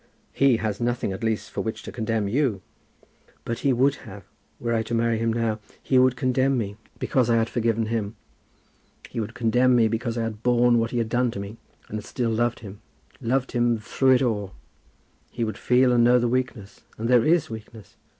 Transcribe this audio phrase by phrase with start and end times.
[0.33, 2.63] "He has nothing, at least, for which to condemn you."
[3.45, 4.23] "But he would have,
[4.59, 5.59] were I to marry him now.
[5.83, 8.15] He would condemn me because I had forgiven him.
[9.11, 11.99] He would condemn me because I had borne what he had done to me, and
[11.99, 12.81] had still loved him
[13.21, 14.55] loved him through it all.
[15.29, 17.95] He would feel and know the weakness; and there is weakness.